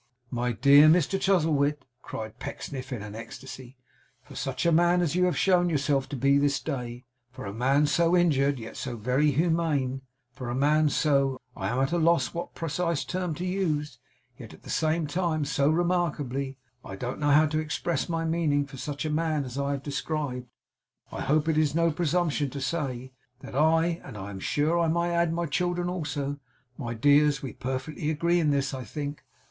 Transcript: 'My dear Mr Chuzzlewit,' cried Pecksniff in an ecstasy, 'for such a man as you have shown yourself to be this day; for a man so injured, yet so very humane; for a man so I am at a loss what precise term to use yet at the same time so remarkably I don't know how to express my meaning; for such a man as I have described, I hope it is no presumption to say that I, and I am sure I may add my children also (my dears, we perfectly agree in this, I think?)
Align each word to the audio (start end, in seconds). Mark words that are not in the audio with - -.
'My 0.31 0.51
dear 0.51 0.87
Mr 0.87 1.21
Chuzzlewit,' 1.21 1.85
cried 2.01 2.39
Pecksniff 2.39 2.91
in 2.91 3.03
an 3.03 3.13
ecstasy, 3.13 3.77
'for 4.23 4.33
such 4.33 4.65
a 4.65 4.71
man 4.71 4.99
as 4.99 5.13
you 5.13 5.25
have 5.25 5.37
shown 5.37 5.69
yourself 5.69 6.09
to 6.09 6.15
be 6.15 6.39
this 6.39 6.59
day; 6.59 7.05
for 7.29 7.45
a 7.45 7.53
man 7.53 7.85
so 7.85 8.17
injured, 8.17 8.57
yet 8.57 8.75
so 8.77 8.97
very 8.97 9.29
humane; 9.29 10.01
for 10.31 10.49
a 10.49 10.55
man 10.55 10.89
so 10.89 11.39
I 11.55 11.67
am 11.69 11.77
at 11.77 11.91
a 11.91 11.99
loss 11.99 12.33
what 12.33 12.55
precise 12.55 13.03
term 13.03 13.35
to 13.35 13.45
use 13.45 13.99
yet 14.39 14.55
at 14.55 14.63
the 14.63 14.71
same 14.71 15.05
time 15.05 15.45
so 15.45 15.69
remarkably 15.69 16.57
I 16.83 16.95
don't 16.95 17.19
know 17.19 17.29
how 17.29 17.45
to 17.45 17.59
express 17.59 18.09
my 18.09 18.25
meaning; 18.25 18.65
for 18.65 18.77
such 18.77 19.05
a 19.05 19.09
man 19.11 19.45
as 19.45 19.55
I 19.59 19.73
have 19.73 19.83
described, 19.83 20.47
I 21.11 21.21
hope 21.21 21.47
it 21.47 21.59
is 21.59 21.75
no 21.75 21.91
presumption 21.91 22.49
to 22.49 22.59
say 22.59 23.11
that 23.41 23.53
I, 23.55 24.01
and 24.03 24.17
I 24.17 24.31
am 24.31 24.39
sure 24.39 24.79
I 24.79 24.87
may 24.87 25.13
add 25.13 25.31
my 25.31 25.45
children 25.45 25.89
also 25.89 26.39
(my 26.75 26.95
dears, 26.95 27.43
we 27.43 27.53
perfectly 27.53 28.09
agree 28.09 28.39
in 28.39 28.49
this, 28.49 28.73
I 28.73 28.83
think?) 28.83 29.21